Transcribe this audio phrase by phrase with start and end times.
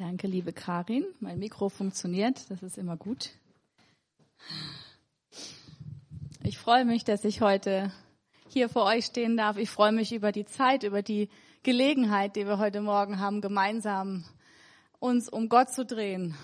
[0.00, 1.04] Danke, liebe Karin.
[1.20, 3.32] Mein Mikro funktioniert, das ist immer gut.
[6.42, 7.92] Ich freue mich, dass ich heute
[8.48, 9.58] hier vor euch stehen darf.
[9.58, 11.28] Ich freue mich über die Zeit, über die
[11.64, 14.24] Gelegenheit, die wir heute Morgen haben, gemeinsam
[15.00, 16.34] uns um Gott zu drehen,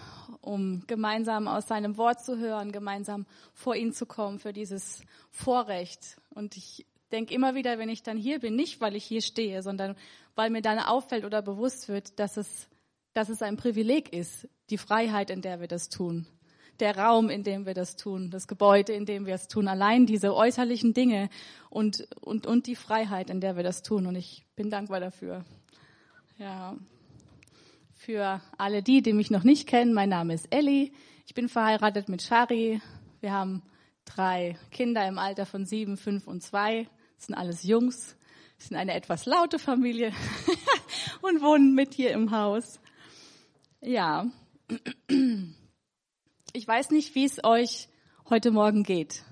[0.42, 5.00] um gemeinsam aus seinem Wort zu hören, gemeinsam vor ihn zu kommen für dieses
[5.30, 6.18] Vorrecht.
[6.28, 9.62] Und ich denke immer wieder, wenn ich dann hier bin, nicht weil ich hier stehe,
[9.62, 9.96] sondern
[10.34, 12.68] weil mir dann auffällt oder bewusst wird, dass es
[13.16, 16.26] dass es ein Privileg ist, die Freiheit, in der wir das tun,
[16.80, 20.04] der Raum, in dem wir das tun, das Gebäude, in dem wir es tun, allein
[20.04, 21.30] diese äußerlichen Dinge
[21.70, 24.06] und, und, und die Freiheit, in der wir das tun.
[24.06, 25.46] Und ich bin dankbar dafür.
[26.36, 26.76] Ja.
[27.94, 30.92] Für alle die, die mich noch nicht kennen, mein Name ist Elli.
[31.24, 32.82] Ich bin verheiratet mit Shari.
[33.20, 33.62] Wir haben
[34.04, 36.86] drei Kinder im Alter von sieben, fünf und zwei.
[37.16, 38.14] Das sind alles Jungs.
[38.58, 40.12] Wir sind eine etwas laute Familie
[41.22, 42.78] und wohnen mit hier im Haus.
[43.86, 44.28] Ja,
[46.52, 47.86] ich weiß nicht, wie es euch
[48.28, 49.22] heute Morgen geht.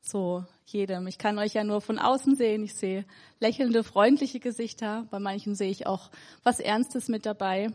[0.00, 1.06] So jedem.
[1.08, 2.64] Ich kann euch ja nur von außen sehen.
[2.64, 3.04] Ich sehe
[3.38, 5.06] lächelnde, freundliche Gesichter.
[5.10, 6.10] Bei manchen sehe ich auch
[6.42, 7.68] was Ernstes mit dabei.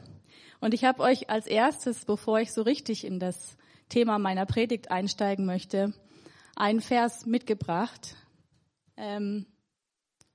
[0.59, 3.55] Und ich habe euch als erstes, bevor ich so richtig in das
[3.87, 5.93] Thema meiner Predigt einsteigen möchte,
[6.55, 8.15] einen Vers mitgebracht,
[8.97, 9.45] ähm,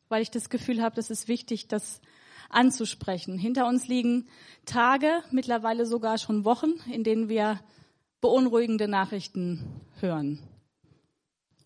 [0.09, 2.01] weil ich das Gefühl habe, das ist wichtig, dass
[2.51, 3.39] anzusprechen.
[3.39, 4.27] Hinter uns liegen
[4.65, 7.61] Tage, mittlerweile sogar schon Wochen, in denen wir
[8.21, 10.39] beunruhigende Nachrichten hören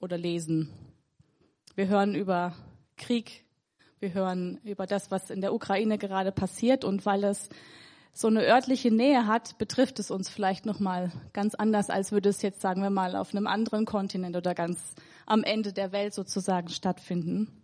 [0.00, 0.68] oder lesen.
[1.74, 2.54] Wir hören über
[2.96, 3.44] Krieg,
[4.00, 7.48] wir hören über das, was in der Ukraine gerade passiert und weil es
[8.12, 12.28] so eine örtliche Nähe hat, betrifft es uns vielleicht noch mal ganz anders, als würde
[12.28, 14.94] es jetzt sagen wir mal auf einem anderen Kontinent oder ganz
[15.26, 17.59] am Ende der Welt sozusagen stattfinden.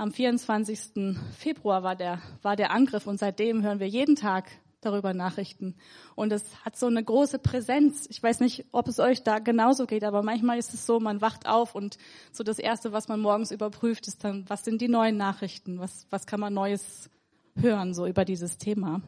[0.00, 1.18] Am 24.
[1.36, 4.48] Februar war der, war der Angriff und seitdem hören wir jeden Tag
[4.80, 5.74] darüber Nachrichten.
[6.14, 8.06] Und es hat so eine große Präsenz.
[8.08, 11.20] Ich weiß nicht, ob es euch da genauso geht, aber manchmal ist es so, man
[11.20, 11.98] wacht auf und
[12.32, 15.78] so das Erste, was man morgens überprüft, ist dann, was sind die neuen Nachrichten?
[15.80, 17.10] Was, was kann man Neues
[17.56, 19.02] hören, so über dieses Thema?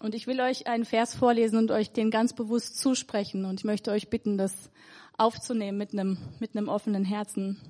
[0.00, 3.44] Und ich will euch einen Vers vorlesen und euch den ganz bewusst zusprechen.
[3.44, 4.72] Und ich möchte euch bitten, das
[5.16, 7.60] aufzunehmen mit einem, mit einem offenen Herzen.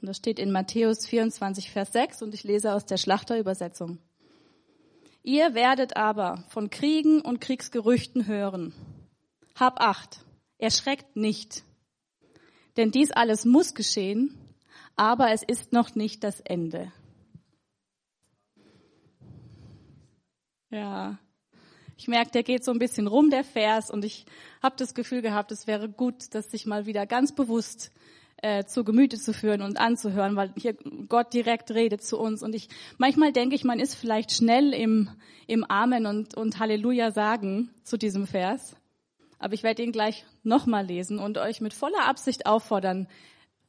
[0.00, 3.98] Und das steht in Matthäus 24, Vers 6 und ich lese aus der Schlachterübersetzung.
[5.22, 8.72] Ihr werdet aber von Kriegen und Kriegsgerüchten hören.
[9.54, 10.20] Hab acht,
[10.58, 11.64] erschreckt nicht.
[12.76, 14.38] Denn dies alles muss geschehen,
[14.96, 16.92] aber es ist noch nicht das Ende.
[20.70, 21.18] Ja,
[21.96, 24.26] ich merke, der geht so ein bisschen rum, der Vers, und ich
[24.62, 27.90] habe das Gefühl gehabt, es wäre gut, dass sich mal wieder ganz bewusst
[28.38, 30.74] äh, zu Gemüte zu führen und anzuhören, weil hier
[31.08, 32.42] Gott direkt redet zu uns.
[32.42, 35.10] Und ich manchmal denke ich, man ist vielleicht schnell im,
[35.46, 38.76] im Amen und, und Halleluja sagen zu diesem Vers.
[39.38, 43.08] Aber ich werde ihn gleich nochmal lesen und euch mit voller Absicht auffordern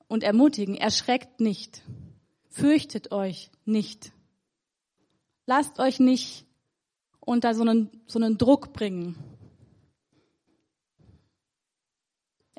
[0.08, 1.84] und ermutigen, erschreckt nicht,
[2.50, 4.12] fürchtet euch nicht.
[5.46, 6.46] Lasst euch nicht
[7.20, 9.18] unter so einen, so einen Druck bringen,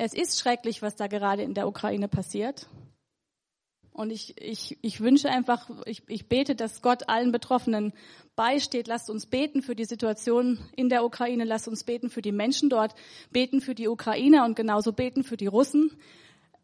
[0.00, 2.68] Es ist schrecklich, was da gerade in der Ukraine passiert.
[3.90, 7.92] Und ich, ich, ich wünsche einfach, ich, ich bete, dass Gott allen Betroffenen
[8.36, 8.86] beisteht.
[8.86, 11.42] Lasst uns beten für die Situation in der Ukraine.
[11.42, 12.94] Lasst uns beten für die Menschen dort.
[13.32, 15.90] Beten für die Ukrainer und genauso beten für die Russen.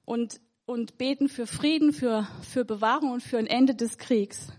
[0.05, 4.53] Und, und beten für Frieden, für, für Bewahrung und für ein Ende des Kriegs.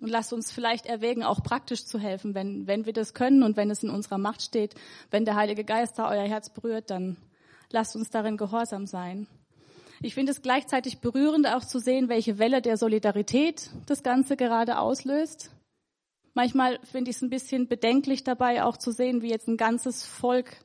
[0.00, 3.56] Und lasst uns vielleicht erwägen, auch praktisch zu helfen, wenn, wenn wir das können und
[3.56, 4.74] wenn es in unserer Macht steht.
[5.10, 7.16] Wenn der Heilige Geist da euer Herz berührt, dann
[7.70, 9.26] lasst uns darin gehorsam sein.
[10.00, 14.78] Ich finde es gleichzeitig berührend, auch zu sehen, welche Welle der Solidarität das Ganze gerade
[14.78, 15.50] auslöst.
[16.34, 20.06] Manchmal finde ich es ein bisschen bedenklich dabei, auch zu sehen, wie jetzt ein ganzes
[20.06, 20.56] Volk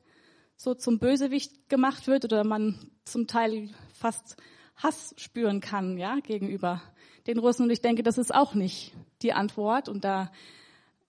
[0.56, 4.36] so zum Bösewicht gemacht wird oder man zum Teil fast
[4.76, 6.80] Hass spüren kann, ja, gegenüber
[7.26, 7.64] den Russen.
[7.64, 8.92] Und ich denke, das ist auch nicht
[9.22, 9.88] die Antwort.
[9.88, 10.30] Und da,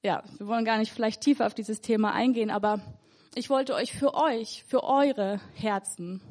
[0.04, 2.82] ja, wir wollen gar nicht vielleicht tiefer auf dieses Thema eingehen, aber
[3.36, 6.22] ich wollte euch für euch, für eure Herzen,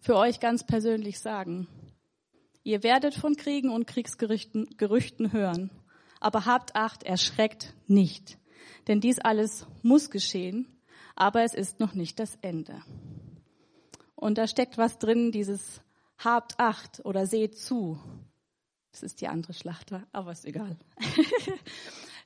[0.00, 1.68] für euch ganz persönlich sagen,
[2.62, 5.70] ihr werdet von Kriegen und Kriegsgerüchten Gerüchten hören,
[6.20, 8.38] aber habt Acht, erschreckt nicht.
[8.88, 10.66] Denn dies alles muss geschehen,
[11.16, 12.82] aber es ist noch nicht das Ende.
[14.14, 15.82] Und da steckt was drin, dieses
[16.16, 17.98] habt Acht oder seht zu.
[18.94, 20.76] Das ist die andere Schlachter, aber ist egal.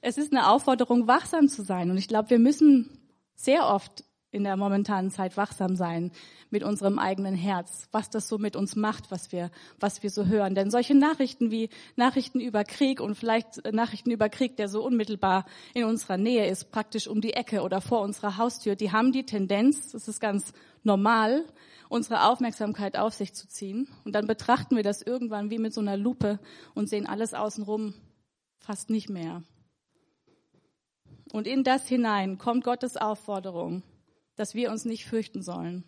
[0.03, 1.91] es ist eine Aufforderung, wachsam zu sein.
[1.91, 2.91] Und ich glaube, wir müssen
[3.37, 6.13] sehr oft in der momentanen Zeit wachsam sein
[6.51, 9.51] mit unserem eigenen Herz, was das so mit uns macht, was wir,
[9.81, 10.55] was wir so hören.
[10.55, 15.47] Denn solche Nachrichten wie Nachrichten über Krieg und vielleicht Nachrichten über Krieg, der so unmittelbar
[15.73, 19.25] in unserer Nähe ist, praktisch um die Ecke oder vor unserer Haustür, die haben die
[19.25, 20.53] Tendenz, das ist ganz
[20.89, 21.45] normal,
[21.89, 23.89] unsere Aufmerksamkeit auf sich zu ziehen.
[24.05, 26.41] Und dann betrachten wir das irgendwann wie mit so einer Lupe
[26.75, 27.95] und sehen alles außenrum
[28.59, 29.43] fast nicht mehr.
[31.33, 33.83] Und in das hinein kommt Gottes Aufforderung,
[34.37, 35.85] dass wir uns nicht fürchten sollen.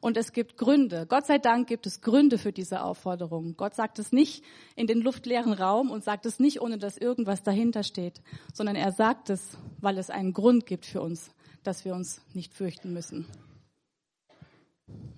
[0.00, 1.06] Und es gibt Gründe.
[1.08, 3.56] Gott sei Dank gibt es Gründe für diese Aufforderung.
[3.56, 4.44] Gott sagt es nicht
[4.76, 8.22] in den luftleeren Raum und sagt es nicht, ohne dass irgendwas dahinter steht,
[8.54, 11.32] sondern er sagt es, weil es einen Grund gibt für uns,
[11.64, 13.26] dass wir uns nicht fürchten müssen.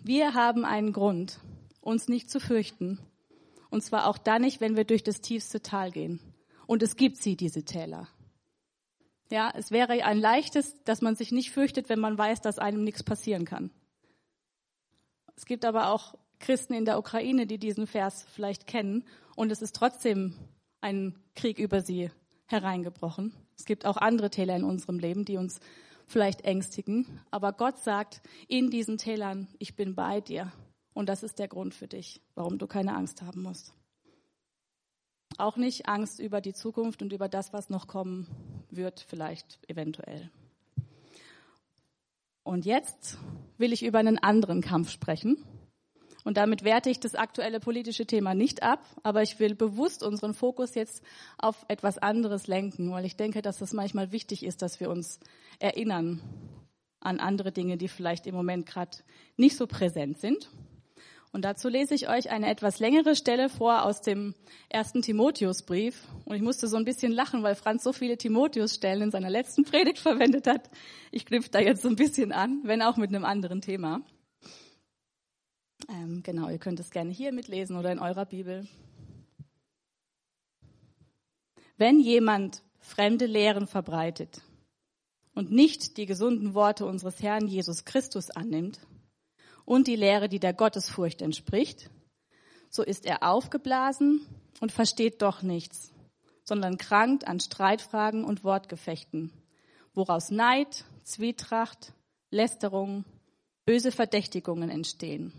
[0.02, 1.40] Wir haben einen Grund,
[1.80, 2.98] uns nicht zu fürchten.
[3.70, 6.20] Und zwar auch dann nicht, wenn wir durch das tiefste Tal gehen.
[6.66, 8.08] Und es gibt sie, diese Täler.
[9.30, 12.82] Ja, es wäre ein leichtes, dass man sich nicht fürchtet, wenn man weiß, dass einem
[12.82, 13.70] nichts passieren kann.
[15.36, 19.04] Es gibt aber auch Christen in der Ukraine, die diesen Vers vielleicht kennen
[19.36, 20.34] und es ist trotzdem
[20.80, 22.10] ein Krieg über sie
[22.46, 23.32] hereingebrochen.
[23.56, 25.60] Es gibt auch andere Täler in unserem Leben, die uns
[26.10, 30.52] vielleicht ängstigen, aber Gott sagt in diesen Tälern, ich bin bei dir
[30.92, 33.72] und das ist der Grund für dich, warum du keine Angst haben musst.
[35.38, 38.26] Auch nicht Angst über die Zukunft und über das, was noch kommen
[38.70, 40.30] wird, vielleicht eventuell.
[42.42, 43.16] Und jetzt
[43.58, 45.44] will ich über einen anderen Kampf sprechen.
[46.24, 50.34] Und damit werte ich das aktuelle politische Thema nicht ab, aber ich will bewusst unseren
[50.34, 51.02] Fokus jetzt
[51.38, 55.18] auf etwas anderes lenken, weil ich denke, dass es manchmal wichtig ist, dass wir uns
[55.58, 56.20] erinnern
[57.00, 58.98] an andere Dinge, die vielleicht im Moment gerade
[59.36, 60.50] nicht so präsent sind.
[61.32, 64.34] Und dazu lese ich euch eine etwas längere Stelle vor aus dem
[64.68, 66.08] ersten Timotheusbrief.
[66.24, 69.64] Und ich musste so ein bisschen lachen, weil Franz so viele Timotheus-Stellen in seiner letzten
[69.64, 70.68] Predigt verwendet hat.
[71.12, 74.00] Ich knüpfe da jetzt so ein bisschen an, wenn auch mit einem anderen Thema.
[75.90, 78.66] Ähm, genau, ihr könnt es gerne hier mitlesen oder in eurer Bibel.
[81.76, 84.40] Wenn jemand fremde Lehren verbreitet
[85.34, 88.80] und nicht die gesunden Worte unseres Herrn Jesus Christus annimmt,
[89.70, 91.90] und die Lehre, die der Gottesfurcht entspricht,
[92.70, 94.26] so ist er aufgeblasen
[94.60, 95.92] und versteht doch nichts,
[96.42, 99.32] sondern krankt an Streitfragen und Wortgefechten,
[99.94, 101.92] woraus Neid, Zwietracht,
[102.30, 103.04] Lästerung,
[103.64, 105.32] böse Verdächtigungen entstehen.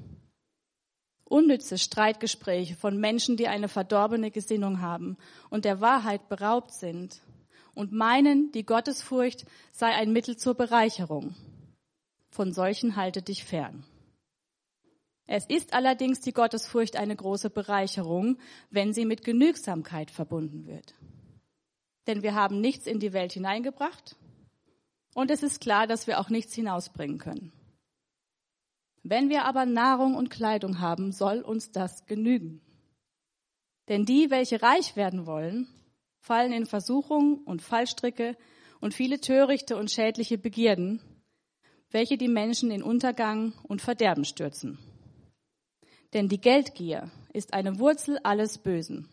[1.32, 5.18] Unnütze Streitgespräche von Menschen, die eine verdorbene Gesinnung haben
[5.50, 7.22] und der Wahrheit beraubt sind
[7.74, 11.36] und meinen, die Gottesfurcht sei ein Mittel zur Bereicherung.
[12.32, 13.86] Von solchen halte dich fern.
[15.26, 18.38] Es ist allerdings die Gottesfurcht eine große Bereicherung,
[18.70, 20.96] wenn sie mit Genügsamkeit verbunden wird.
[22.08, 24.18] Denn wir haben nichts in die Welt hineingebracht
[25.14, 27.54] und es ist klar, dass wir auch nichts hinausbringen können.
[29.04, 32.62] Wenn wir aber Nahrung und Kleidung haben, soll uns das genügen.
[33.90, 35.68] Denn die, welche reich werden wollen,
[36.20, 38.38] fallen in Versuchung und Fallstricke
[38.80, 41.02] und viele törichte und schädliche Begierden,
[41.90, 44.78] welche die Menschen in Untergang und Verderben stürzen.
[46.14, 49.08] Denn die Geldgier ist eine Wurzel alles Bösen.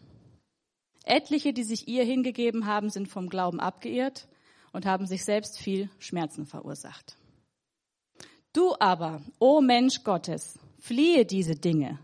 [1.05, 4.29] Etliche, die sich ihr hingegeben haben, sind vom Glauben abgeirrt
[4.73, 7.17] und haben sich selbst viel Schmerzen verursacht.
[8.53, 11.99] Du aber, o Mensch Gottes, fliehe diese Dinge,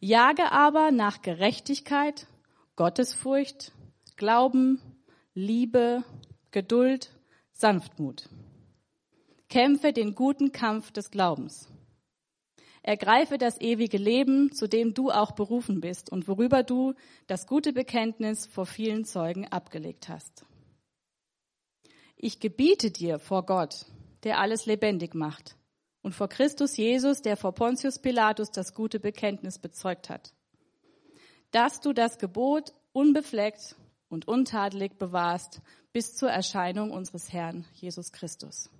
[0.00, 2.28] jage aber nach Gerechtigkeit,
[2.76, 3.72] Gottesfurcht,
[4.16, 4.80] Glauben,
[5.34, 6.04] Liebe,
[6.52, 7.10] Geduld,
[7.52, 8.28] Sanftmut.
[9.48, 11.68] Kämpfe den guten Kampf des Glaubens.
[12.82, 16.94] Ergreife das ewige Leben, zu dem du auch berufen bist und worüber du
[17.26, 20.44] das gute Bekenntnis vor vielen Zeugen abgelegt hast.
[22.16, 23.86] Ich gebiete dir vor Gott,
[24.24, 25.56] der alles lebendig macht,
[26.02, 30.32] und vor Christus Jesus, der vor Pontius Pilatus das gute Bekenntnis bezeugt hat,
[31.52, 33.76] dass du das Gebot unbefleckt
[34.08, 35.60] und untadelig bewahrst
[35.92, 38.70] bis zur Erscheinung unseres Herrn Jesus Christus.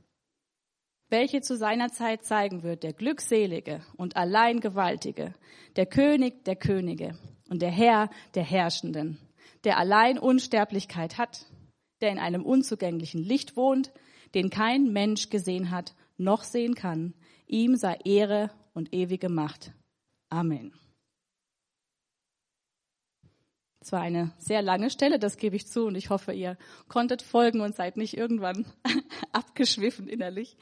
[1.08, 5.34] Welche zu seiner Zeit zeigen wird, der Glückselige und allein Gewaltige,
[5.76, 7.18] der König der Könige
[7.50, 9.18] und der Herr der Herrschenden,
[9.64, 11.44] der allein Unsterblichkeit hat,
[12.00, 13.92] der in einem unzugänglichen Licht wohnt,
[14.34, 17.14] den kein Mensch gesehen hat, noch sehen kann.
[17.46, 19.72] Ihm sei Ehre und ewige Macht.
[20.28, 20.72] Amen.
[23.80, 27.20] Es war eine sehr lange Stelle, das gebe ich zu, und ich hoffe, ihr konntet
[27.20, 28.64] folgen und seid nicht irgendwann
[29.32, 30.56] abgeschwiffen innerlich.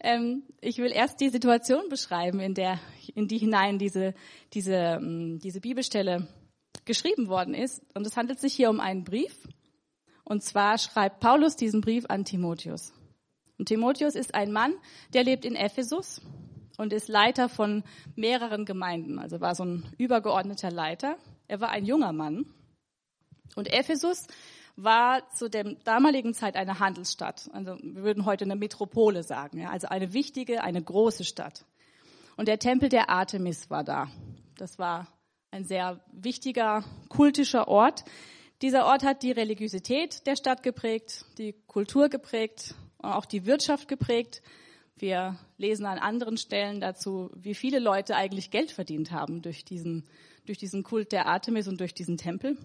[0.00, 2.80] Ähm, ich will erst die Situation beschreiben, in der,
[3.14, 4.14] in die hinein diese,
[4.54, 6.28] diese, ähm, diese Bibelstelle
[6.86, 7.82] geschrieben worden ist.
[7.94, 9.46] Und es handelt sich hier um einen Brief.
[10.24, 12.92] Und zwar schreibt Paulus diesen Brief an Timotheus.
[13.58, 14.74] Und Timotheus ist ein Mann,
[15.12, 16.20] der lebt in Ephesus
[16.76, 17.84] und ist Leiter von
[18.14, 21.16] mehreren Gemeinden, also war so ein übergeordneter Leiter.
[21.48, 22.46] Er war ein junger Mann.
[23.54, 24.26] Und Ephesus
[24.76, 27.48] war zu der damaligen Zeit eine Handelsstadt.
[27.52, 31.64] Also wir würden heute eine Metropole sagen, ja, also eine wichtige, eine große Stadt.
[32.36, 34.10] Und der Tempel der Artemis war da.
[34.58, 35.08] Das war
[35.50, 38.04] ein sehr wichtiger kultischer Ort.
[38.60, 42.74] Dieser Ort hat die Religiosität der Stadt geprägt, die Kultur geprägt,
[43.14, 44.42] auch die Wirtschaft geprägt.
[44.98, 50.08] Wir lesen an anderen Stellen dazu, wie viele Leute eigentlich Geld verdient haben durch diesen,
[50.46, 52.56] durch diesen Kult der Artemis und durch diesen Tempel.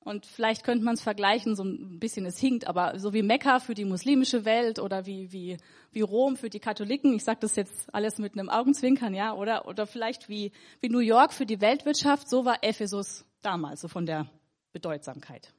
[0.00, 3.58] Und vielleicht könnte man es vergleichen, so ein bisschen, es hinkt, aber so wie Mekka
[3.58, 5.56] für die muslimische Welt oder wie, wie,
[5.92, 9.66] wie Rom für die Katholiken, ich sage das jetzt alles mit einem Augenzwinkern, ja, oder,
[9.66, 14.04] oder vielleicht wie, wie New York für die Weltwirtschaft, so war Ephesus damals, so von
[14.04, 14.28] der
[14.74, 15.54] Bedeutsamkeit.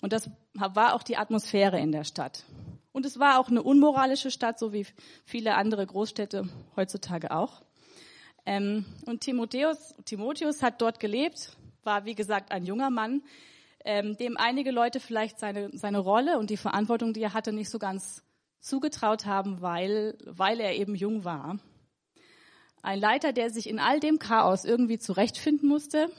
[0.00, 2.44] Und das war auch die Atmosphäre in der Stadt.
[2.92, 4.86] Und es war auch eine unmoralische Stadt, so wie
[5.24, 7.62] viele andere Großstädte heutzutage auch.
[8.46, 13.22] Ähm, und Timotheus, Timotheus hat dort gelebt, war wie gesagt ein junger Mann,
[13.84, 17.70] ähm, dem einige Leute vielleicht seine, seine Rolle und die Verantwortung, die er hatte, nicht
[17.70, 18.22] so ganz
[18.60, 21.58] zugetraut haben, weil, weil er eben jung war.
[22.82, 26.10] Ein Leiter, der sich in all dem Chaos irgendwie zurechtfinden musste,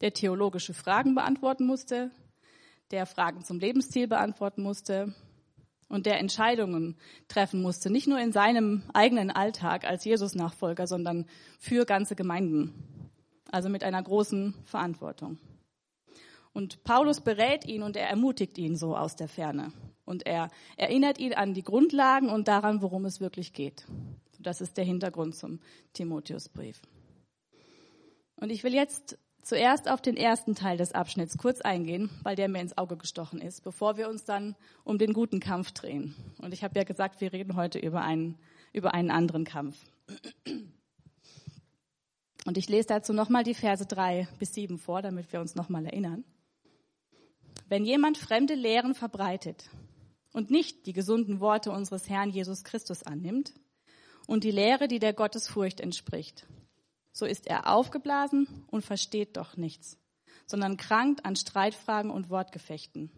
[0.00, 2.10] der theologische Fragen beantworten musste,
[2.90, 5.14] der Fragen zum Lebensstil beantworten musste,
[5.88, 6.96] und der Entscheidungen
[7.28, 11.26] treffen musste, nicht nur in seinem eigenen Alltag als Jesus-Nachfolger, sondern
[11.58, 12.74] für ganze Gemeinden,
[13.50, 15.38] also mit einer großen Verantwortung.
[16.52, 19.72] Und Paulus berät ihn und er ermutigt ihn so aus der Ferne.
[20.04, 23.86] Und er erinnert ihn an die Grundlagen und daran, worum es wirklich geht.
[24.40, 25.60] Das ist der Hintergrund zum
[25.92, 26.80] Timotheusbrief.
[28.36, 32.48] Und ich will jetzt zuerst auf den ersten Teil des Abschnitts kurz eingehen, weil der
[32.48, 36.16] mir ins Auge gestochen ist, bevor wir uns dann um den guten Kampf drehen.
[36.38, 38.38] Und ich habe ja gesagt, wir reden heute über einen,
[38.72, 39.78] über einen anderen Kampf.
[42.44, 45.86] Und ich lese dazu nochmal die Verse drei bis sieben vor, damit wir uns nochmal
[45.86, 46.24] erinnern.
[47.68, 49.70] Wenn jemand fremde Lehren verbreitet
[50.32, 53.52] und nicht die gesunden Worte unseres Herrn Jesus Christus annimmt
[54.26, 56.46] und die Lehre, die der Gottesfurcht entspricht,
[57.16, 59.96] so ist er aufgeblasen und versteht doch nichts,
[60.46, 63.10] sondern krankt an Streitfragen und Wortgefechten,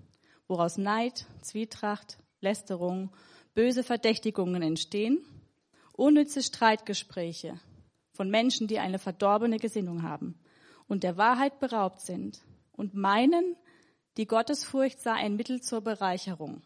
[0.47, 3.11] woraus Neid, Zwietracht, Lästerung,
[3.55, 5.19] böse Verdächtigungen entstehen,
[5.95, 7.59] unnütze Streitgespräche
[8.13, 10.39] von Menschen, die eine verdorbene Gesinnung haben
[10.87, 12.41] und der Wahrheit beraubt sind
[12.71, 13.57] und meinen,
[14.17, 16.63] die Gottesfurcht sei ein Mittel zur Bereicherung.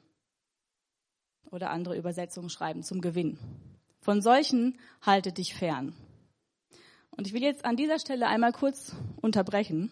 [1.50, 3.38] Oder andere Übersetzungen schreiben zum Gewinn.
[4.00, 5.94] Von solchen halte dich fern.
[7.16, 9.90] Und ich will jetzt an dieser Stelle einmal kurz unterbrechen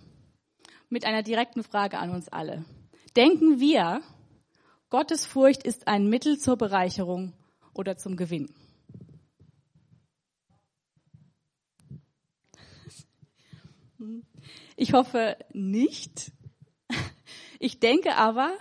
[0.89, 2.65] mit einer direkten Frage an uns alle.
[3.17, 4.03] Denken wir,
[4.89, 7.33] Gottes Furcht ist ein Mittel zur Bereicherung
[7.75, 8.53] oder zum Gewinn?
[14.77, 16.33] Ich hoffe nicht.
[17.59, 18.57] Ich denke aber,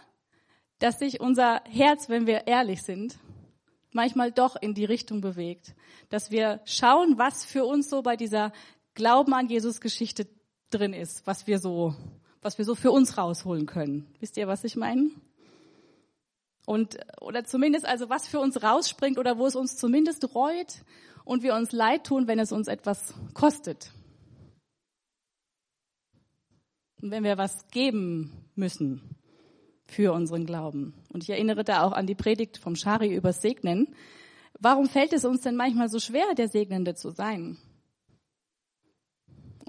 [0.80, 3.18] dass sich unser Herz, wenn wir ehrlich sind,
[3.92, 5.76] manchmal doch in die Richtung bewegt,
[6.10, 8.52] dass wir schauen, was für uns so bei dieser
[8.94, 10.28] Glauben an Jesus Geschichte
[10.70, 11.96] drin ist, was wir so,
[12.42, 14.14] was wir so für uns rausholen können.
[14.20, 15.10] Wisst ihr, was ich meine?
[16.66, 20.84] Und, oder zumindest also was für uns rausspringt oder wo es uns zumindest reut
[21.26, 23.92] und wir uns leid tun, wenn es uns etwas kostet.
[27.02, 29.19] Und wenn wir was geben müssen
[29.90, 30.94] für unseren Glauben.
[31.12, 33.96] Und ich erinnere da auch an die Predigt vom Schari über Segnen.
[34.60, 37.58] Warum fällt es uns denn manchmal so schwer, der Segnende zu sein?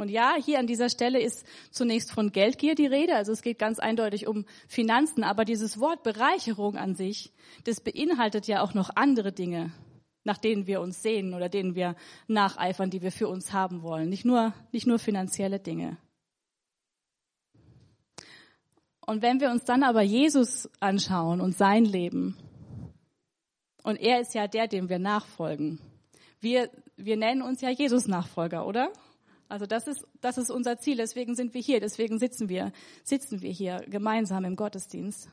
[0.01, 3.59] Und ja, hier an dieser Stelle ist zunächst von Geldgier die Rede, also es geht
[3.59, 7.35] ganz eindeutig um Finanzen, aber dieses Wort Bereicherung an sich,
[7.65, 9.73] das beinhaltet ja auch noch andere Dinge,
[10.25, 11.97] nach denen wir uns sehen oder denen wir
[12.29, 15.99] nacheifern, die wir für uns haben wollen, nicht nur, nicht nur finanzielle Dinge.
[19.11, 22.37] Und wenn wir uns dann aber Jesus anschauen und sein Leben,
[23.83, 25.81] und er ist ja der, dem wir nachfolgen.
[26.39, 28.93] Wir, wir nennen uns ja Jesus-Nachfolger, oder?
[29.49, 30.97] Also das ist, das ist unser Ziel.
[30.97, 31.81] Deswegen sind wir hier.
[31.81, 32.71] Deswegen sitzen wir,
[33.03, 35.29] sitzen wir hier gemeinsam im Gottesdienst.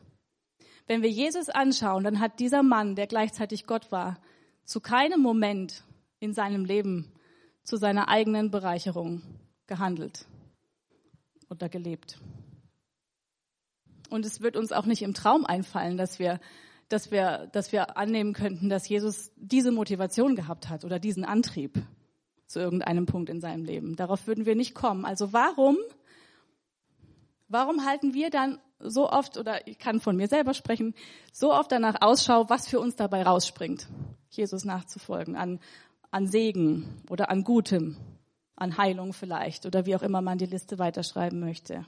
[0.88, 4.20] Wenn wir Jesus anschauen, dann hat dieser Mann, der gleichzeitig Gott war,
[4.66, 5.84] zu keinem Moment
[6.20, 7.14] in seinem Leben
[7.62, 9.22] zu seiner eigenen Bereicherung
[9.68, 10.26] gehandelt
[11.48, 12.20] oder gelebt.
[14.10, 16.40] Und es wird uns auch nicht im Traum einfallen, dass wir,
[16.90, 21.82] dass wir, dass wir annehmen könnten, dass Jesus diese Motivation gehabt hat oder diesen Antrieb
[22.48, 23.96] zu irgendeinem Punkt in seinem Leben.
[23.96, 25.06] Darauf würden wir nicht kommen.
[25.06, 25.78] Also warum,
[27.50, 30.94] warum halten wir dann so oft, oder ich kann von mir selber sprechen,
[31.34, 33.88] so oft danach Ausschau, was für uns dabei rausspringt,
[34.30, 35.60] Jesus nachzufolgen, an,
[36.12, 37.98] an Segen oder an Gutem,
[38.56, 41.86] an Heilung vielleicht oder wie auch immer man die Liste weiterschreiben möchte.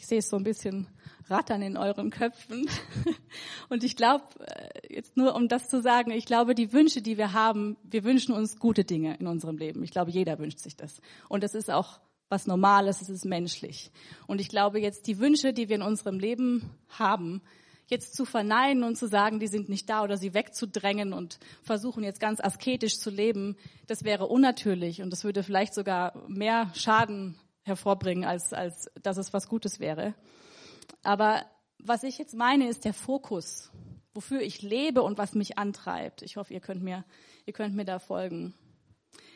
[0.00, 0.86] Ich sehe es so ein bisschen
[1.28, 2.66] rattern in euren Köpfen.
[3.68, 7.18] Und ich glaube, äh, jetzt nur um das zu sagen, ich glaube, die Wünsche, die
[7.18, 9.82] wir haben, wir wünschen uns gute Dinge in unserem Leben.
[9.84, 11.02] Ich glaube, jeder wünscht sich das.
[11.28, 13.90] Und das ist auch was Normales, es ist menschlich.
[14.26, 17.42] Und ich glaube, jetzt die Wünsche, die wir in unserem Leben haben,
[17.86, 22.04] jetzt zu verneinen und zu sagen, die sind nicht da oder sie wegzudrängen und versuchen
[22.04, 27.36] jetzt ganz asketisch zu leben, das wäre unnatürlich und das würde vielleicht sogar mehr Schaden
[27.62, 30.14] hervorbringen, als, als dass es was Gutes wäre.
[31.02, 31.44] Aber
[31.78, 33.70] was ich jetzt meine, ist der Fokus,
[34.12, 36.22] wofür ich lebe und was mich antreibt.
[36.22, 37.04] Ich hoffe, ihr könnt mir,
[37.46, 38.54] ihr könnt mir da folgen.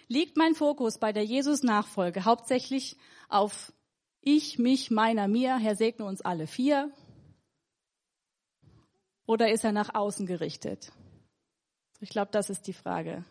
[0.09, 2.97] Liegt mein Fokus bei der Jesus-Nachfolge hauptsächlich
[3.29, 3.73] auf
[4.21, 6.91] ich, mich, meiner, mir, Herr segne uns alle vier?
[9.27, 10.93] Oder ist er nach außen gerichtet?
[12.01, 13.25] Ich glaube, das ist die Frage.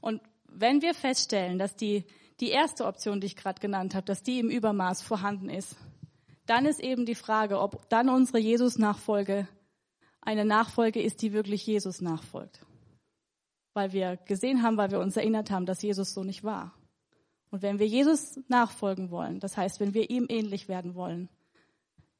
[0.00, 2.04] Und wenn wir feststellen, dass die
[2.40, 5.76] die erste Option, die ich gerade genannt habe, dass die im Übermaß vorhanden ist,
[6.46, 9.48] dann ist eben die Frage, ob dann unsere Jesus-Nachfolge
[10.20, 12.64] eine Nachfolge ist, die wirklich Jesus nachfolgt.
[13.74, 16.74] Weil wir gesehen haben, weil wir uns erinnert haben, dass Jesus so nicht war.
[17.50, 21.28] Und wenn wir Jesus nachfolgen wollen, das heißt, wenn wir ihm ähnlich werden wollen,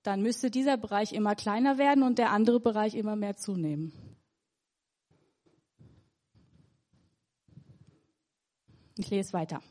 [0.02, 3.92] dann müsste dieser Bereich immer kleiner werden und der andere Bereich immer mehr zunehmen.
[8.96, 9.62] Ich lese weiter.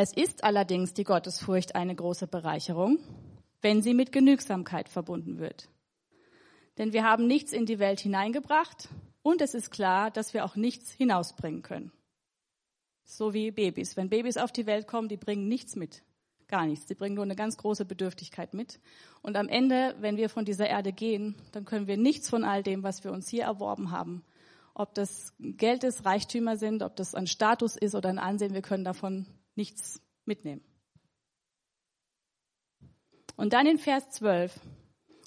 [0.00, 3.00] Es ist allerdings die Gottesfurcht eine große Bereicherung,
[3.62, 5.68] wenn sie mit Genügsamkeit verbunden wird.
[6.78, 8.90] Denn wir haben nichts in die Welt hineingebracht
[9.22, 11.90] und es ist klar, dass wir auch nichts hinausbringen können.
[13.06, 13.96] So wie Babys.
[13.96, 16.04] Wenn Babys auf die Welt kommen, die bringen nichts mit.
[16.46, 16.86] Gar nichts.
[16.86, 18.78] Die bringen nur eine ganz große Bedürftigkeit mit.
[19.20, 22.62] Und am Ende, wenn wir von dieser Erde gehen, dann können wir nichts von all
[22.62, 24.22] dem, was wir uns hier erworben haben,
[24.74, 28.62] ob das Geld ist, Reichtümer sind, ob das ein Status ist oder ein Ansehen, wir
[28.62, 29.26] können davon
[29.58, 30.62] nichts mitnehmen.
[33.36, 34.58] Und dann in Vers 12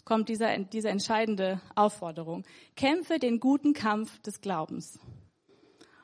[0.06, 2.44] kommt dieser, diese entscheidende Aufforderung.
[2.76, 5.00] Kämpfe den guten Kampf des Glaubens.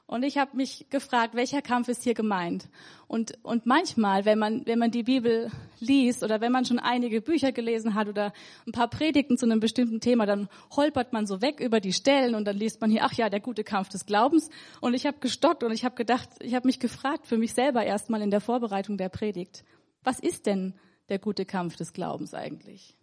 [0.10, 2.70] Und ich habe mich gefragt, welcher Kampf ist hier gemeint?
[3.08, 7.22] Und, und manchmal, wenn man, wenn man die Bibel liest oder wenn man schon einige
[7.22, 8.32] Bücher gelesen hat oder
[8.66, 12.36] ein paar Predigten zu einem bestimmten Thema, dann holpert man so weg über die Stellen
[12.36, 14.50] und dann liest man hier, ach ja, der gute Kampf des Glaubens.
[14.80, 17.84] Und ich habe gestockt und ich habe gedacht, ich habe mich gefragt für mich selber
[17.84, 19.66] erstmal in der Vorbereitung der Predigt,
[20.06, 20.74] was ist denn
[21.10, 22.96] der gute Kampf des Glaubens eigentlich?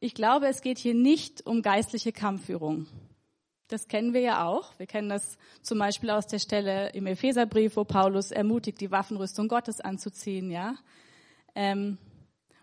[0.00, 2.86] Ich glaube, es geht hier nicht um geistliche Kampfführung.
[3.68, 4.78] Das kennen wir ja auch.
[4.78, 9.48] Wir kennen das zum Beispiel aus der Stelle im Epheserbrief, wo Paulus ermutigt, die Waffenrüstung
[9.48, 10.76] Gottes anzuziehen, ja.
[11.54, 11.98] Ähm,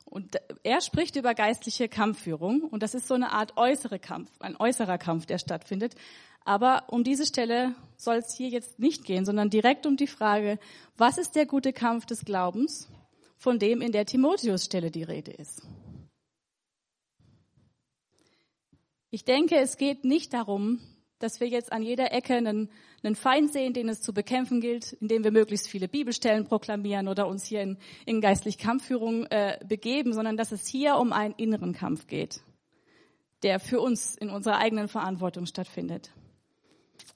[0.06, 4.56] und er spricht über geistliche Kampfführung und das ist so eine Art äußere Kampf, ein
[4.56, 5.96] äußerer Kampf, der stattfindet.
[6.46, 10.60] Aber um diese Stelle soll es hier jetzt nicht gehen, sondern direkt um die Frage,
[10.98, 12.90] was ist der gute Kampf des Glaubens,
[13.38, 15.64] von dem in der Timotheus-Stelle die Rede ist.
[19.10, 20.80] Ich denke, es geht nicht darum,
[21.24, 22.70] dass wir jetzt an jeder Ecke einen,
[23.02, 27.28] einen Feind sehen, den es zu bekämpfen gilt, indem wir möglichst viele Bibelstellen proklamieren oder
[27.28, 31.74] uns hier in, in geistlich Kampfführung äh, begeben, sondern dass es hier um einen inneren
[31.74, 32.42] Kampf geht,
[33.42, 36.12] der für uns in unserer eigenen Verantwortung stattfindet.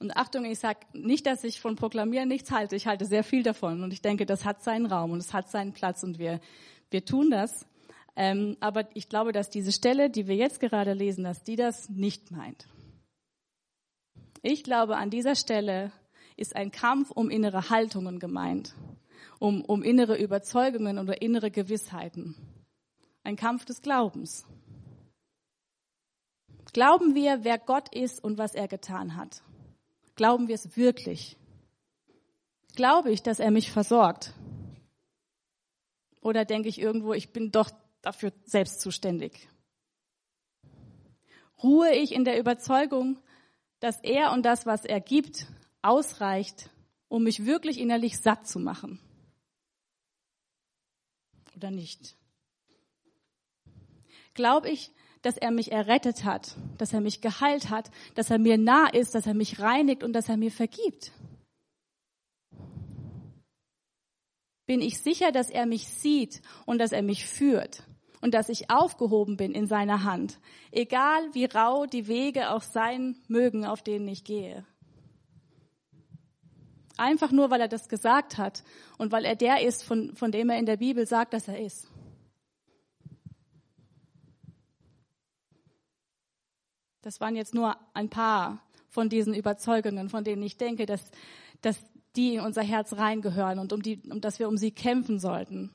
[0.00, 2.76] Und Achtung, ich sage nicht, dass ich von Proklamieren nichts halte.
[2.76, 5.50] Ich halte sehr viel davon und ich denke, das hat seinen Raum und es hat
[5.50, 6.40] seinen Platz und wir,
[6.90, 7.66] wir tun das.
[8.16, 11.88] Ähm, aber ich glaube, dass diese Stelle, die wir jetzt gerade lesen, dass die das
[11.88, 12.66] nicht meint.
[14.42, 15.92] Ich glaube, an dieser Stelle
[16.36, 18.74] ist ein Kampf um innere Haltungen gemeint,
[19.40, 22.36] um, um innere Überzeugungen oder innere Gewissheiten.
[23.24, 24.46] Ein Kampf des Glaubens.
[26.72, 29.42] Glauben wir, wer Gott ist und was er getan hat?
[30.14, 31.36] Glauben wir es wirklich?
[32.76, 34.34] Glaube ich, dass er mich versorgt?
[36.20, 37.70] Oder denke ich irgendwo, ich bin doch
[38.02, 39.48] dafür selbst zuständig?
[41.62, 43.18] Ruhe ich in der Überzeugung,
[43.80, 45.46] dass er und das, was er gibt,
[45.82, 46.70] ausreicht,
[47.08, 49.00] um mich wirklich innerlich satt zu machen?
[51.56, 52.16] Oder nicht?
[54.34, 58.56] Glaube ich, dass er mich errettet hat, dass er mich geheilt hat, dass er mir
[58.56, 61.12] nah ist, dass er mich reinigt und dass er mir vergibt?
[64.66, 67.82] Bin ich sicher, dass er mich sieht und dass er mich führt?
[68.20, 70.38] Und dass ich aufgehoben bin in seiner Hand,
[70.72, 74.64] egal wie rau die Wege auch sein mögen, auf denen ich gehe.
[76.96, 78.64] Einfach nur, weil er das gesagt hat
[78.98, 81.60] und weil er der ist, von, von dem er in der Bibel sagt, dass er
[81.60, 81.88] ist.
[87.02, 91.10] Das waren jetzt nur ein paar von diesen Überzeugungen, von denen ich denke, dass,
[91.62, 91.78] dass
[92.16, 95.70] die in unser Herz reingehören und um die, um dass wir um sie kämpfen sollten.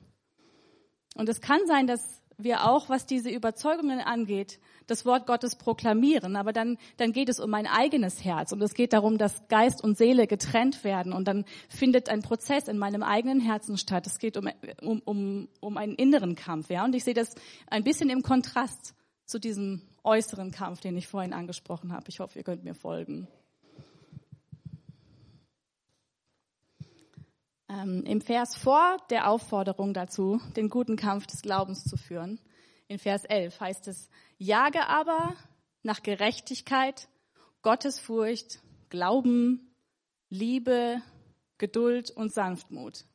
[1.16, 6.36] Und es kann sein, dass wir auch, was diese Überzeugungen angeht, das Wort Gottes proklamieren,
[6.36, 9.84] aber dann, dann geht es um mein eigenes Herz und es geht darum, dass Geist
[9.84, 14.08] und Seele getrennt werden und dann findet ein Prozess in meinem eigenen Herzen statt.
[14.08, 14.50] Es geht um,
[14.82, 17.36] um, um, um einen inneren Kampf, ja, und ich sehe das
[17.68, 22.06] ein bisschen im Kontrast zu diesem äußeren Kampf, den ich vorhin angesprochen habe.
[22.10, 23.28] Ich hoffe, ihr könnt mir folgen.
[27.74, 32.40] Ähm, Im Vers vor der Aufforderung dazu, den guten Kampf des Glaubens zu führen,
[32.88, 35.36] in Vers 11 heißt es, jage aber
[35.82, 37.08] nach Gerechtigkeit,
[37.64, 38.60] Gottesfurcht,
[38.90, 39.74] Glauben,
[40.30, 41.02] Liebe,
[41.58, 43.06] Geduld und Sanftmut.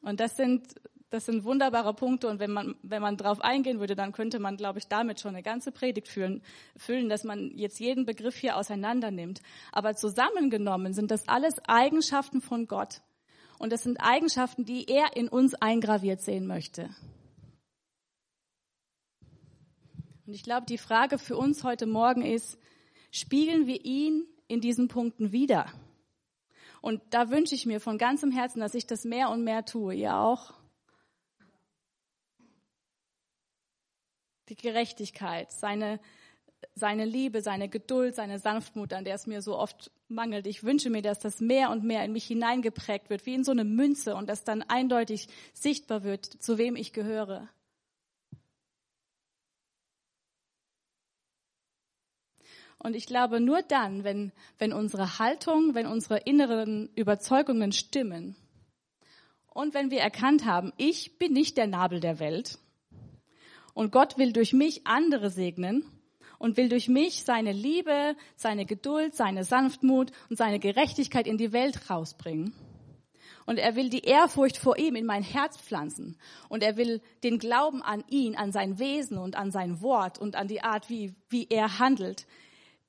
[0.00, 3.96] Und das sind das sind wunderbare Punkte und wenn man, wenn man drauf eingehen würde,
[3.96, 6.40] dann könnte man, glaube ich, damit schon eine ganze Predigt füllen,
[6.76, 9.42] füllen, dass man jetzt jeden Begriff hier auseinander nimmt.
[9.72, 13.02] Aber zusammengenommen sind das alles Eigenschaften von Gott.
[13.58, 16.88] Und das sind Eigenschaften, die er in uns eingraviert sehen möchte.
[20.26, 22.56] Und ich glaube, die Frage für uns heute Morgen ist,
[23.10, 25.66] spiegeln wir ihn in diesen Punkten wieder?
[26.80, 29.94] Und da wünsche ich mir von ganzem Herzen, dass ich das mehr und mehr tue.
[29.94, 30.59] Ihr auch?
[34.50, 36.00] Die Gerechtigkeit, seine,
[36.74, 40.46] seine Liebe, seine Geduld, seine Sanftmut, an der es mir so oft mangelt.
[40.46, 43.52] Ich wünsche mir, dass das mehr und mehr in mich hineingeprägt wird, wie in so
[43.52, 47.48] eine Münze und dass dann eindeutig sichtbar wird, zu wem ich gehöre.
[52.82, 58.36] Und ich glaube, nur dann, wenn, wenn unsere Haltung, wenn unsere inneren Überzeugungen stimmen
[59.50, 62.58] und wenn wir erkannt haben, ich bin nicht der Nabel der Welt,
[63.80, 65.86] und Gott will durch mich andere segnen
[66.38, 71.54] und will durch mich seine Liebe, seine Geduld, seine Sanftmut und seine Gerechtigkeit in die
[71.54, 72.52] Welt rausbringen.
[73.46, 76.18] Und er will die Ehrfurcht vor ihm in mein Herz pflanzen.
[76.50, 80.36] Und er will den Glauben an ihn, an sein Wesen und an sein Wort und
[80.36, 82.26] an die Art, wie, wie er handelt,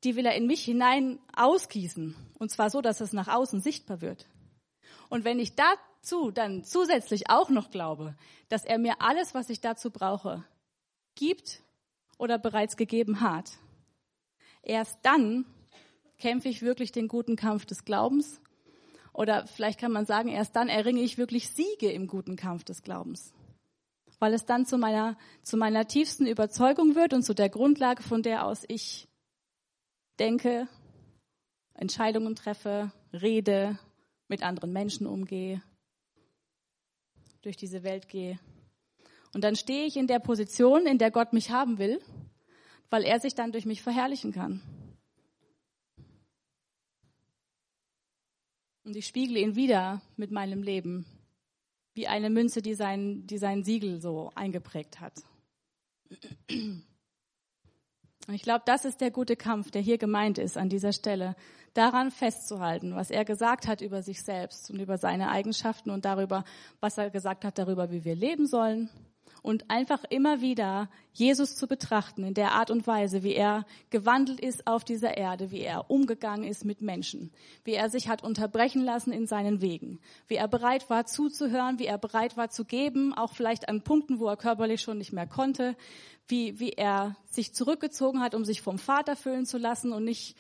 [0.04, 2.18] die will er in mich hinein ausgießen.
[2.38, 4.28] Und zwar so, dass es nach außen sichtbar wird.
[5.08, 8.14] Und wenn ich dazu dann zusätzlich auch noch glaube,
[8.50, 10.44] dass er mir alles, was ich dazu brauche,
[11.22, 11.62] gibt
[12.18, 13.52] oder bereits gegeben hat.
[14.64, 15.46] Erst dann
[16.18, 18.42] kämpfe ich wirklich den guten Kampf des Glaubens.
[19.14, 22.82] Oder vielleicht kann man sagen, erst dann erringe ich wirklich Siege im guten Kampf des
[22.82, 23.34] Glaubens.
[24.18, 28.24] Weil es dann zu meiner, zu meiner tiefsten Überzeugung wird und zu der Grundlage, von
[28.24, 29.08] der aus ich
[30.20, 30.68] denke,
[31.76, 33.78] Entscheidungen treffe, rede,
[34.28, 35.62] mit anderen Menschen umgehe,
[37.42, 38.40] durch diese Welt gehe.
[39.34, 42.02] Und dann stehe ich in der Position, in der Gott mich haben will,
[42.90, 44.62] weil er sich dann durch mich verherrlichen kann.
[48.84, 51.06] Und ich spiegle ihn wieder mit meinem Leben,
[51.94, 55.14] wie eine Münze, die sein, die sein Siegel so eingeprägt hat.
[58.28, 61.36] Und ich glaube, das ist der gute Kampf, der hier gemeint ist an dieser Stelle,
[61.74, 66.44] daran festzuhalten, was er gesagt hat über sich selbst und über seine Eigenschaften und darüber,
[66.82, 68.90] was er gesagt hat darüber, wie wir leben sollen
[69.42, 74.40] und einfach immer wieder Jesus zu betrachten in der Art und Weise, wie er gewandelt
[74.40, 77.32] ist auf dieser Erde, wie er umgegangen ist mit Menschen,
[77.64, 81.88] wie er sich hat unterbrechen lassen in seinen Wegen, wie er bereit war zuzuhören, wie
[81.88, 85.28] er bereit war zu geben, auch vielleicht an Punkten, wo er körperlich schon nicht mehr
[85.28, 85.76] konnte,
[86.28, 90.38] wie, wie er sich zurückgezogen hat, um sich vom Vater füllen zu lassen und nicht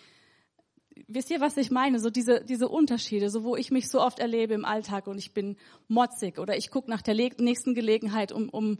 [1.07, 1.99] wisst ihr, was ich meine?
[1.99, 5.33] So diese, diese Unterschiede, so wo ich mich so oft erlebe im Alltag und ich
[5.33, 8.79] bin motzig oder ich gucke nach der nächsten Gelegenheit, um, um,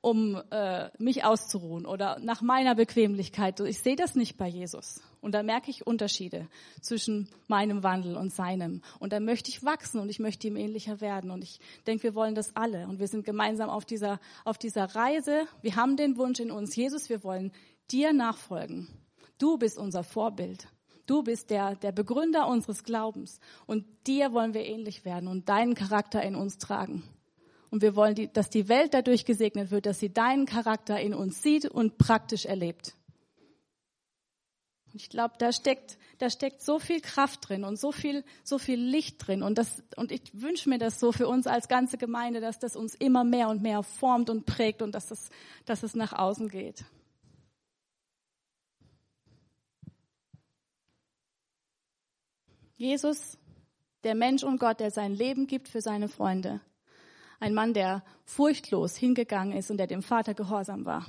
[0.00, 3.60] um äh, mich auszuruhen oder nach meiner Bequemlichkeit.
[3.60, 5.00] Ich sehe das nicht bei Jesus.
[5.20, 6.48] Und da merke ich Unterschiede
[6.80, 8.82] zwischen meinem Wandel und seinem.
[9.00, 11.30] Und da möchte ich wachsen und ich möchte ihm ähnlicher werden.
[11.30, 12.86] Und ich denke, wir wollen das alle.
[12.86, 15.46] Und wir sind gemeinsam auf dieser, auf dieser Reise.
[15.60, 17.52] Wir haben den Wunsch in uns, Jesus, wir wollen
[17.90, 18.86] dir nachfolgen.
[19.38, 20.68] Du bist unser Vorbild.
[21.08, 25.74] Du bist der, der Begründer unseres Glaubens und dir wollen wir ähnlich werden und deinen
[25.74, 27.02] Charakter in uns tragen.
[27.70, 31.14] Und wir wollen, die, dass die Welt dadurch gesegnet wird, dass sie deinen Charakter in
[31.14, 32.94] uns sieht und praktisch erlebt.
[34.92, 38.78] Ich glaube, da steckt, da steckt so viel Kraft drin und so viel, so viel
[38.78, 39.42] Licht drin.
[39.42, 42.76] Und das, und ich wünsche mir das so für uns als ganze Gemeinde, dass das
[42.76, 45.30] uns immer mehr und mehr formt und prägt und dass es,
[45.64, 46.84] dass es nach außen geht.
[52.78, 53.36] Jesus,
[54.04, 56.60] der Mensch und Gott, der sein Leben gibt für seine Freunde.
[57.40, 61.04] Ein Mann, der furchtlos hingegangen ist und der dem Vater gehorsam war.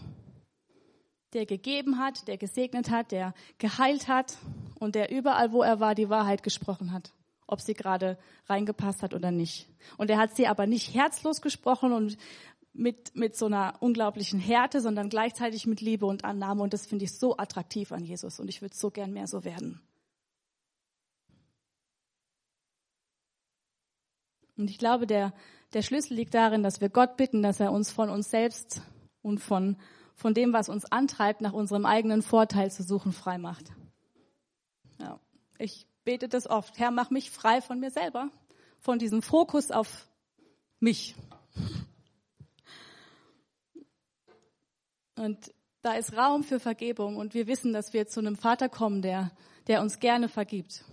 [1.33, 4.35] Der gegeben hat, der gesegnet hat, der geheilt hat
[4.79, 7.13] und der überall, wo er war, die Wahrheit gesprochen hat.
[7.45, 9.69] Ob sie gerade reingepasst hat oder nicht.
[9.97, 12.17] Und er hat sie aber nicht herzlos gesprochen und
[12.73, 16.63] mit, mit so einer unglaublichen Härte, sondern gleichzeitig mit Liebe und Annahme.
[16.63, 18.39] Und das finde ich so attraktiv an Jesus.
[18.39, 19.79] Und ich würde so gern mehr so werden.
[24.59, 25.33] Und ich glaube, der,
[25.73, 28.81] der Schlüssel liegt darin, dass wir Gott bitten, dass er uns von uns selbst
[29.21, 29.77] und von,
[30.15, 33.71] von dem, was uns antreibt, nach unserem eigenen Vorteil zu suchen, frei macht.
[34.99, 35.17] Ja,
[35.57, 36.77] ich bete das oft.
[36.77, 38.29] Herr, mach mich frei von mir selber,
[38.79, 40.09] von diesem Fokus auf
[40.81, 41.15] mich.
[45.15, 49.01] Und da ist Raum für Vergebung und wir wissen, dass wir zu einem Vater kommen,
[49.01, 49.31] der,
[49.67, 50.83] der uns gerne vergibt.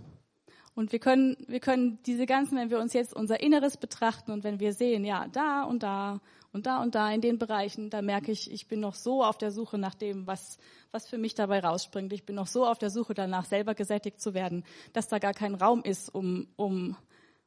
[0.76, 4.44] Und wir können, wir können diese ganzen, wenn wir uns jetzt unser Inneres betrachten und
[4.44, 6.20] wenn wir sehen, ja, da und da
[6.52, 9.38] und da und da in den Bereichen, da merke ich, ich bin noch so auf
[9.38, 10.58] der Suche nach dem, was,
[10.90, 12.12] was für mich dabei rausspringt.
[12.12, 15.32] Ich bin noch so auf der Suche danach, selber gesättigt zu werden, dass da gar
[15.32, 16.94] kein Raum ist, um, um,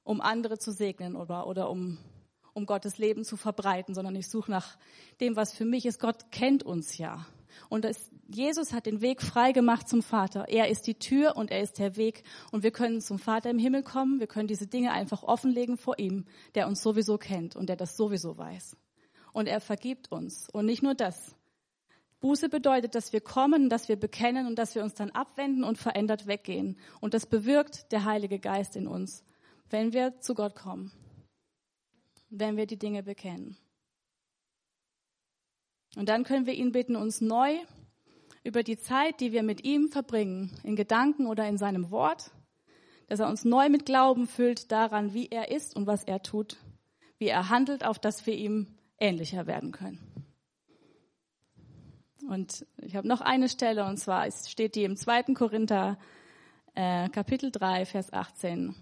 [0.03, 1.99] um andere zu segnen oder, oder um,
[2.53, 4.75] um Gottes Leben zu verbreiten, sondern ich suche nach
[5.21, 5.99] dem, was für mich ist.
[5.99, 7.27] Gott kennt uns ja.
[7.69, 10.45] Und das, Jesus hat den Weg frei gemacht zum Vater.
[10.47, 12.23] Er ist die Tür und er ist der Weg.
[12.51, 14.19] Und wir können zum Vater im Himmel kommen.
[14.19, 17.97] Wir können diese Dinge einfach offenlegen vor ihm, der uns sowieso kennt und der das
[17.97, 18.77] sowieso weiß.
[19.33, 20.49] Und er vergibt uns.
[20.51, 21.35] Und nicht nur das.
[22.19, 25.77] Buße bedeutet, dass wir kommen, dass wir bekennen und dass wir uns dann abwenden und
[25.77, 26.77] verändert weggehen.
[26.99, 29.23] Und das bewirkt der Heilige Geist in uns,
[29.69, 30.91] wenn wir zu Gott kommen,
[32.29, 33.57] wenn wir die Dinge bekennen.
[35.95, 37.55] Und dann können wir ihn bitten, uns neu
[38.43, 42.31] über die Zeit, die wir mit ihm verbringen, in Gedanken oder in seinem Wort,
[43.07, 46.57] dass er uns neu mit Glauben füllt daran, wie er ist und was er tut,
[47.17, 48.67] wie er handelt, auf dass wir ihm
[48.99, 49.99] ähnlicher werden können.
[52.29, 55.33] Und ich habe noch eine Stelle, und zwar steht die im 2.
[55.33, 55.97] Korinther
[56.75, 58.75] äh, Kapitel 3, Vers 18.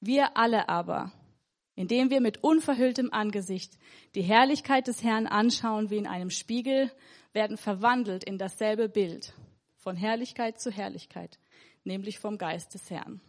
[0.00, 1.12] Wir alle aber,
[1.76, 3.78] indem wir mit unverhülltem Angesicht
[4.14, 6.90] die Herrlichkeit des Herrn anschauen wie in einem Spiegel,
[7.32, 9.34] werden verwandelt in dasselbe Bild,
[9.76, 11.38] von Herrlichkeit zu Herrlichkeit,
[11.82, 13.20] nämlich vom Geist des Herrn.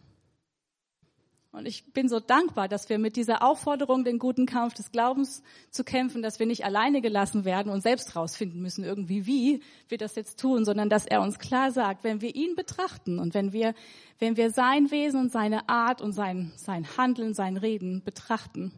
[1.55, 5.41] Und ich bin so dankbar, dass wir mit dieser Aufforderung, den guten Kampf des Glaubens
[5.71, 9.97] zu kämpfen, dass wir nicht alleine gelassen werden und selbst rausfinden müssen, irgendwie wie wir
[9.97, 13.53] das jetzt tun, sondern dass er uns klar sagt, wenn wir ihn betrachten und wenn
[13.53, 13.73] wir,
[14.19, 18.73] wenn wir sein Wesen und seine Art und sein, sein Handeln, sein Reden betrachten,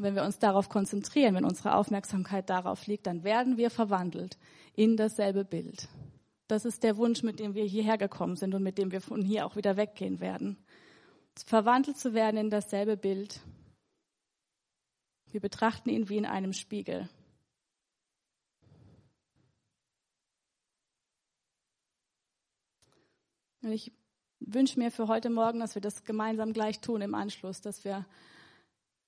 [0.00, 4.36] wenn wir uns darauf konzentrieren, wenn unsere Aufmerksamkeit darauf liegt, dann werden wir verwandelt
[4.74, 5.88] in dasselbe Bild.
[6.48, 9.22] Das ist der Wunsch, mit dem wir hierher gekommen sind und mit dem wir von
[9.22, 10.56] hier auch wieder weggehen werden
[11.44, 13.40] verwandelt zu werden in dasselbe Bild.
[15.30, 17.08] Wir betrachten ihn wie in einem Spiegel.
[23.62, 23.92] Und ich
[24.40, 28.06] wünsche mir für heute Morgen, dass wir das gemeinsam gleich tun im Anschluss, dass wir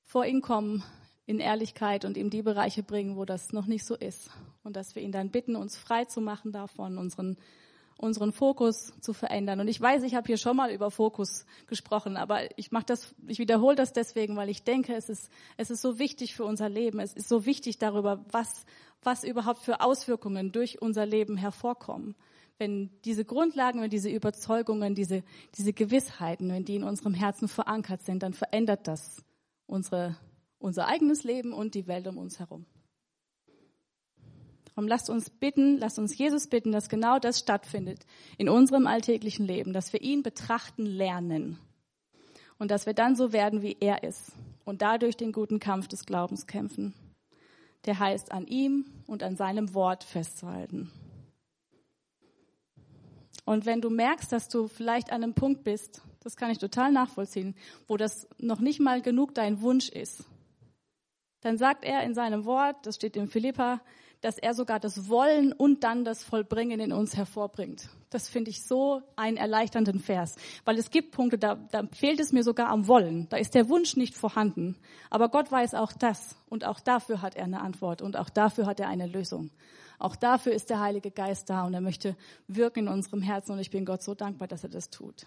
[0.04, 0.82] vor ihn kommen
[1.26, 4.30] in Ehrlichkeit und ihm die Bereiche bringen, wo das noch nicht so ist.
[4.64, 7.36] Und dass wir ihn dann bitten, uns frei zu machen davon, unseren
[8.00, 9.60] unseren Fokus zu verändern.
[9.60, 13.14] Und ich weiß, ich habe hier schon mal über Fokus gesprochen, aber ich mache das,
[13.28, 16.68] ich wiederhole das deswegen, weil ich denke, es ist, es ist so wichtig für unser
[16.68, 16.98] Leben.
[16.98, 18.64] Es ist so wichtig darüber, was,
[19.02, 22.14] was überhaupt für Auswirkungen durch unser Leben hervorkommen.
[22.58, 25.22] Wenn diese Grundlagen, wenn diese Überzeugungen, diese,
[25.58, 29.22] diese Gewissheiten, wenn die in unserem Herzen verankert sind, dann verändert das
[29.66, 30.16] unsere,
[30.58, 32.64] unser eigenes Leben und die Welt um uns herum.
[34.80, 38.06] Darum lasst uns bitten, lasst uns Jesus bitten, dass genau das stattfindet
[38.38, 41.58] in unserem alltäglichen Leben, dass wir ihn betrachten lernen
[42.58, 44.32] und dass wir dann so werden, wie er ist
[44.64, 46.94] und dadurch den guten Kampf des Glaubens kämpfen.
[47.84, 50.90] Der heißt, an ihm und an seinem Wort festzuhalten.
[53.44, 56.90] Und wenn du merkst, dass du vielleicht an einem Punkt bist, das kann ich total
[56.90, 57.54] nachvollziehen,
[57.86, 60.24] wo das noch nicht mal genug dein Wunsch ist,
[61.42, 63.82] dann sagt er in seinem Wort, das steht in Philippa,
[64.20, 67.88] dass er sogar das Wollen und dann das Vollbringen in uns hervorbringt.
[68.10, 72.32] Das finde ich so einen erleichternden Vers, weil es gibt Punkte, da, da fehlt es
[72.32, 73.28] mir sogar am Wollen.
[73.30, 74.76] Da ist der Wunsch nicht vorhanden.
[75.08, 78.66] Aber Gott weiß auch das und auch dafür hat er eine Antwort und auch dafür
[78.66, 79.50] hat er eine Lösung.
[79.98, 82.16] Auch dafür ist der Heilige Geist da und er möchte
[82.48, 85.26] wirken in unserem Herzen und ich bin Gott so dankbar, dass er das tut.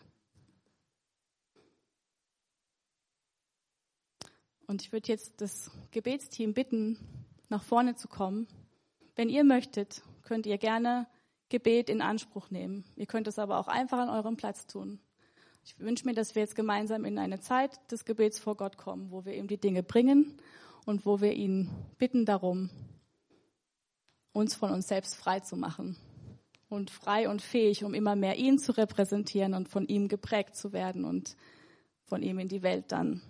[4.65, 6.97] Und ich würde jetzt das Gebetsteam bitten,
[7.49, 8.47] nach vorne zu kommen.
[9.15, 11.07] Wenn ihr möchtet, könnt ihr gerne
[11.49, 12.83] Gebet in Anspruch nehmen.
[12.95, 14.99] Ihr könnt es aber auch einfach an eurem Platz tun.
[15.63, 19.11] Ich wünsche mir, dass wir jetzt gemeinsam in eine Zeit des Gebets vor Gott kommen,
[19.11, 20.37] wo wir ihm die Dinge bringen
[20.85, 22.69] und wo wir ihn bitten darum,
[24.33, 25.95] uns von uns selbst frei zu machen
[26.69, 30.73] und frei und fähig, um immer mehr ihn zu repräsentieren und von ihm geprägt zu
[30.73, 31.37] werden und
[32.03, 33.21] von ihm in die Welt dann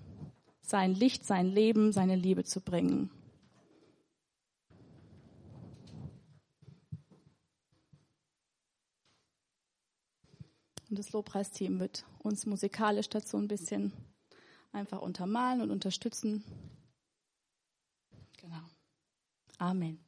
[0.61, 3.11] sein Licht, sein Leben, seine Liebe zu bringen.
[10.93, 13.93] Und das Lobpreisteam wird uns musikalisch dazu ein bisschen
[14.71, 16.43] einfach untermalen und unterstützen.
[18.37, 18.61] Genau.
[19.57, 20.05] Amen.